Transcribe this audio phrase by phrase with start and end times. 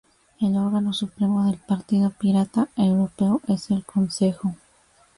[0.39, 4.55] El órgano supremo del Partido Pirata Europeo es el Consejo.